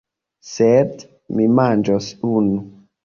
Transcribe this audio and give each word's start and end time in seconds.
Sed 0.51 1.05
mi 1.41 1.45
manĝos 1.59 2.09
unu! 2.39 2.63